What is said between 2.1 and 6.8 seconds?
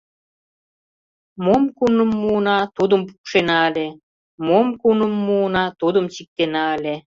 муына, тудым пукшена ыле, мом куным муына, тудым чиктена